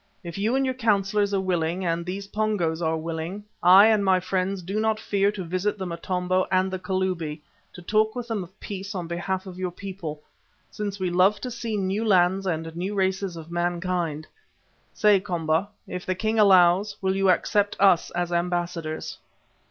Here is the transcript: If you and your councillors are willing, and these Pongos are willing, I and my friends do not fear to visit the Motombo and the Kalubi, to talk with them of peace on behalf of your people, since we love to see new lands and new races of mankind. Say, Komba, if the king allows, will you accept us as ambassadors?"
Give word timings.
If 0.23 0.35
you 0.35 0.55
and 0.55 0.65
your 0.65 0.73
councillors 0.73 1.31
are 1.31 1.39
willing, 1.39 1.85
and 1.85 2.03
these 2.03 2.25
Pongos 2.25 2.81
are 2.81 2.97
willing, 2.97 3.43
I 3.61 3.85
and 3.85 4.03
my 4.03 4.19
friends 4.19 4.63
do 4.63 4.79
not 4.79 4.99
fear 4.99 5.31
to 5.33 5.43
visit 5.43 5.77
the 5.77 5.85
Motombo 5.85 6.47
and 6.51 6.71
the 6.73 6.79
Kalubi, 6.79 7.41
to 7.73 7.83
talk 7.83 8.15
with 8.15 8.27
them 8.27 8.43
of 8.43 8.59
peace 8.59 8.95
on 8.95 9.05
behalf 9.05 9.45
of 9.45 9.59
your 9.59 9.69
people, 9.69 10.23
since 10.71 10.99
we 10.99 11.11
love 11.11 11.39
to 11.41 11.51
see 11.51 11.77
new 11.77 12.03
lands 12.03 12.47
and 12.47 12.75
new 12.75 12.95
races 12.95 13.37
of 13.37 13.51
mankind. 13.51 14.25
Say, 14.91 15.19
Komba, 15.19 15.67
if 15.87 16.07
the 16.07 16.15
king 16.15 16.39
allows, 16.39 16.97
will 17.03 17.15
you 17.15 17.29
accept 17.29 17.77
us 17.79 18.09
as 18.15 18.33
ambassadors?" 18.33 19.19